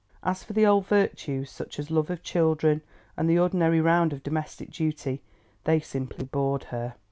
As 0.23 0.43
for 0.43 0.53
the 0.53 0.65
old 0.65 0.87
virtues, 0.87 1.51
such 1.51 1.77
as 1.77 1.91
love 1.91 2.09
of 2.09 2.23
children 2.23 2.81
and 3.15 3.29
the 3.29 3.37
ordinary 3.37 3.79
round 3.79 4.11
of 4.13 4.23
domestic 4.23 4.71
duty, 4.71 5.21
they 5.65 5.79
simply 5.79 6.25
bored 6.25 6.63
her. 6.73 6.95